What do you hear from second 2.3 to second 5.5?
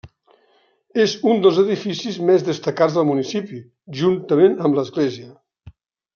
més destacats del municipi juntament amb l'església.